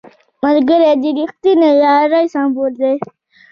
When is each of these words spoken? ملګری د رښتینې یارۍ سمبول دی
ملګری 0.43 0.89
د 1.01 1.05
رښتینې 1.19 1.69
یارۍ 1.83 2.25
سمبول 2.33 2.71
دی 2.81 2.95